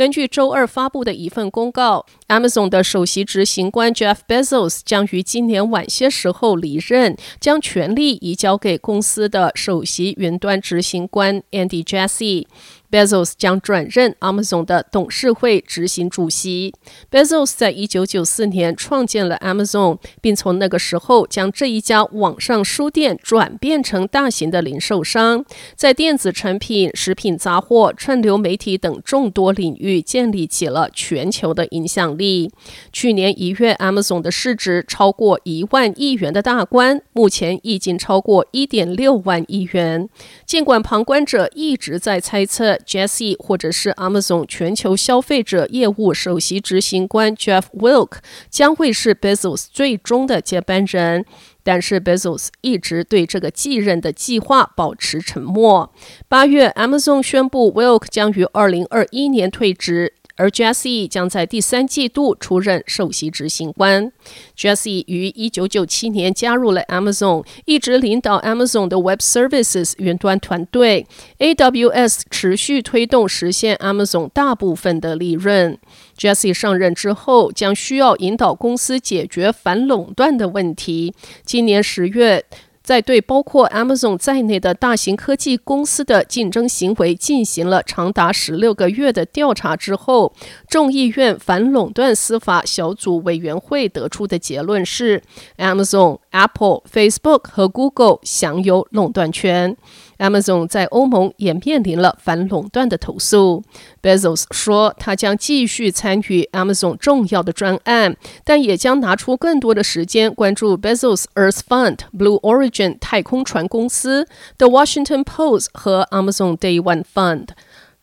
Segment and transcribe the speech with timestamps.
[0.00, 12.46] 根据周二发布的一份公告，Amazon 的首席执行官 Jeff Bezos 将于今年晚些时候离任，将权力移交给公司的首席云端执行官 Andy Jassy。
[12.90, 16.74] Bezos 将转任 Amazon 的董事会执行主席。
[17.08, 25.44] Bezos 在一九九四年创建了 Amazon，并从那个时候将这一家网上书店转变成大型的零售商，
[25.76, 32.52] 在电子产品、食品杂货、串流媒体等众多领域建立起了全球的影响力。
[32.92, 40.06] 去年一月，Amazon 的市值超过一万亿元的大关，目前已经超过一点六万亿元。
[40.44, 42.78] 尽管旁观者一直在猜测。
[42.90, 48.14] Jesse 或者是 Amazon 全球消费者业务首席执行官 Jeff Wilk
[48.50, 51.24] 将会是 Bezos 最终的接班人，
[51.62, 55.92] 但是 Bezos 一直对这个继任的计划保持沉默。
[56.28, 60.14] 八月，Amazon 宣布 Wilke 将于二零二一年退职。
[60.40, 64.10] 而 Jesse 将在第三季度出任首席执行官。
[64.56, 71.06] Jesse 于一九九七年加入了 Amazon，一直领导 Amazon 的 Web Services 云端团队。
[71.38, 75.76] AWS 持续推动实现 Amazon 大部分的利润。
[76.16, 81.12] Jesse 上任之后，将需要引导公司解决反垄断的问题。
[81.44, 82.46] 今年十月，
[82.82, 90.32] 在对包括 Amazon 在内的大型科技公司的竞争行为进行了长达十六个月的调查之后，
[90.66, 95.22] 众议院反垄断司法小组委员会得出的结论是
[95.58, 99.76] ：Amazon、Apple、Facebook 和 Google 享有垄断权。
[100.20, 103.64] Amazon 在欧盟也面临了反垄断的投诉。
[104.00, 114.26] Bezos 说，他将继续参与 Amazon 重要的专案，但也将拿出更多的时间关注 Bezos Earth Fund、Blue Origin 太空船公司、
[114.58, 117.48] The Washington Post 和 Amazon Day One Fund。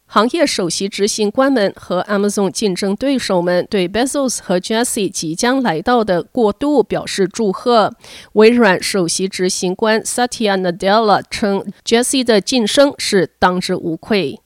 [0.09, 7.93] 行业首席执行官们和 Amazon 竞争对手们对 Bezos 和 Jesse 即将来到的过渡表示祝贺。
[8.33, 14.39] 微软首席执行官 Satya Nadella 称，Jesse 的晋升是当之无愧。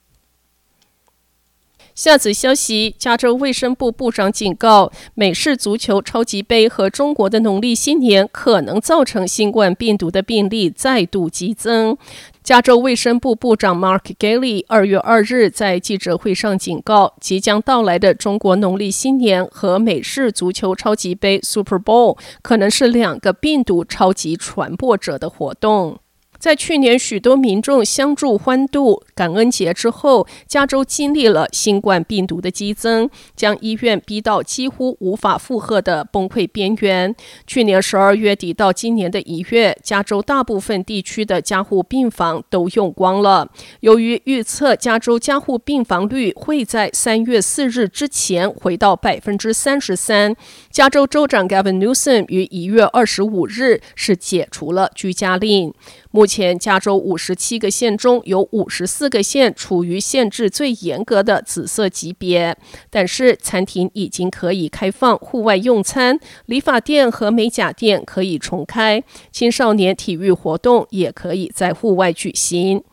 [1.94, 11.96] 下则消息：加州卫生部部长警告，美式足球超级杯和中国的农历新年可能造成新冠病毒的病例再度激增。
[12.42, 25.98] 加州卫生部部长 Mark Ghaly 二月二日在记者会上警告，即将到来的中国农历新年和美式足球超级杯 Super Bowl 可能是两个病毒超级传播者的活动。
[26.42, 37.14] 在去年许多民众相助欢度感恩节之后，加州经历了新冠病毒的激增，将医院逼到几乎无法负荷的崩溃边缘。
[37.46, 43.48] 去年十二月底到今年的一月，加州大部分地区的加护病房都用光了。
[43.78, 50.34] 由于预测加州加护病房率会在三月四日之前回到百分之三十三，
[50.72, 55.72] 加州州长 Gavin Newsom 于一月二十五日是解除了居家令。
[56.14, 62.54] 目前，加州五十七个县中有五十四个县处于限制最严格的紫色级别，
[62.90, 69.02] 但是餐厅已经可以开放户外用餐，理发店和美甲店可以重开，
[69.32, 72.84] 青少年体育活动也可以在户外举行。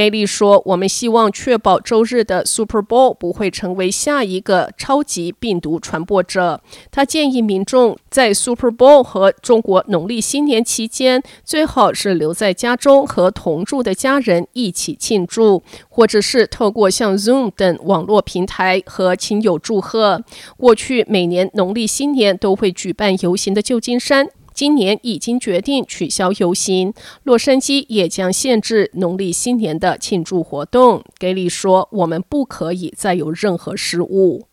[0.00, 6.62] 盖利说：“我们希望确保周日的 Super Bowl 不会成为下一个超级病毒传播者。
[6.90, 20.24] 他建议民众在 Super Bowl 和中国农历新年期间，最好是留在家中和同住的家人一起庆祝，或者是透过像 Zoom 等网络平台和亲友祝贺。
[20.56, 24.28] 过去每年农历新年都会举办游行的旧金山。”
[24.60, 26.92] 今年已经决定取消游行，
[27.22, 31.02] 洛杉矶也将限制农历新年的庆祝活动。
[31.18, 34.48] 给里说：“我们不可以再有任何失误。”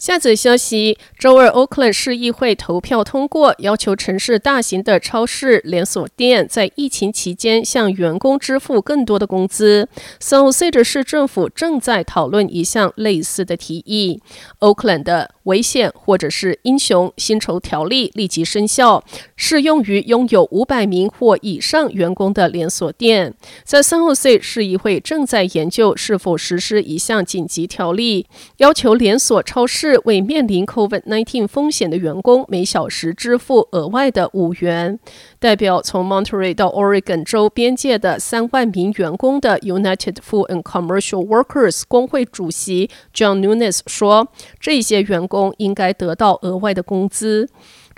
[0.00, 9.90] 下则消息：周二，Oakland 市议会投票通过，要求城市大型的超市连锁店在疫情期间向员工支付更多的工资。
[10.18, 14.22] San Jose 市政府正在讨论一项类似的提议。
[14.60, 19.04] Oakland 的危险或者是英雄薪酬条例立即生效，
[19.36, 23.34] 适用于拥有五百名或以上员工的连锁店。
[23.64, 28.24] 在 San Jose 市议会正在研究是否实施一项紧急条例，
[28.56, 29.89] 要求连锁超市。
[30.04, 34.98] 为面临 COVID-19 风险的员工每小时支付额外的五元。
[35.38, 44.28] 代表从 Monterey 到 Oregon 州边界的三万名员工的 United Food and Commercial Workers 工会主席 John Nunes 说
[44.60, 47.48] ：“这些员工应该得到额外的工资。”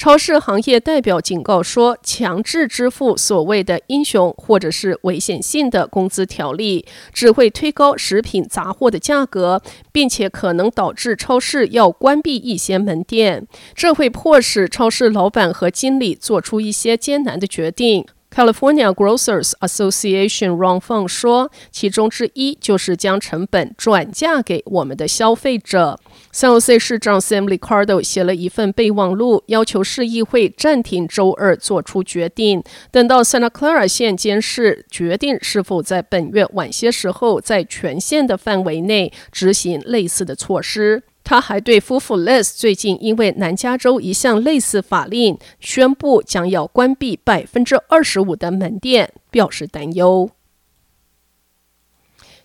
[0.02, 9.62] 超市行业代表警告说，强制支付所谓的“英雄”或者是危险性的工资条例，只会推高食品杂货的价格，
[9.92, 13.46] 并且可能导致超市要关闭一些门店。
[13.76, 18.04] 这会迫使超市老板和经理做出一些艰难的决定。
[18.34, 26.00] California Grocers Association Ron Feng 说，其中之一就是将成本转嫁给我们的消费者。
[26.32, 41.02] San Jose 市长 Sam Liccardo 写了一份备忘录，要求市议会暂停周二做出决定，等到 Santa Clara 县监事决定是否在本月晚些时候在全县的范围内执行类似的措施。
[41.24, 50.30] 他还对夫妇 Les 最近因为南加州一项类似法令宣布将要关闭百分之二十五的门店表示担忧。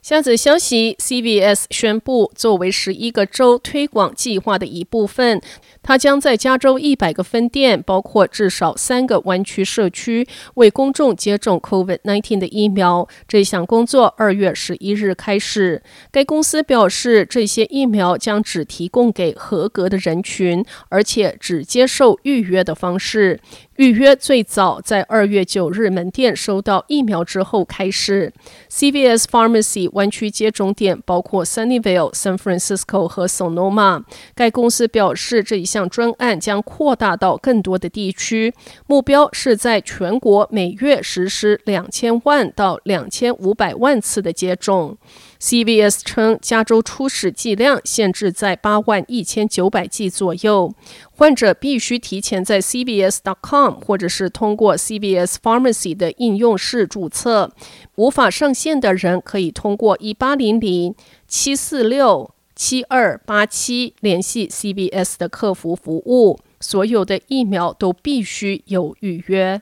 [0.08, 5.42] 下则消息：CVS 宣布，作为十一个州推广计划的一部分，
[5.84, 13.06] 它将在加州一百个分店，包括至少三个湾区社区，为公众接种 COVID-19 的疫苗。
[13.28, 15.84] 这项工作二月十一日开始。
[16.10, 23.42] 该公司表示，这些疫苗将只提供给合格的人群，而且只接受预约的方式。
[23.78, 28.34] 预约最早在二月九日门店收到疫苗之后开始。
[28.72, 34.04] CVS Pharmacy 湾区接种点包括 Sunnyvale、San Francisco 和 Sonoma。
[34.34, 38.52] 该公司表示，这一项专案将扩大到更多的地区，
[38.88, 44.98] 目标是在全国每月实施两千万到两千五百万次的接种。
[45.40, 50.74] CVS 称，加州初始剂量限制在八万一千九百剂左右。
[51.12, 57.52] 患者必须提前在 CVS.com 或者是通过 CVS Pharmacy 的应用室注册。
[57.96, 60.96] 无法上线的人可以通过一八零零
[61.28, 66.40] 七四六七二八七联系 CVS 的客服服务。
[66.60, 69.62] 所有的疫苗都必须有预约。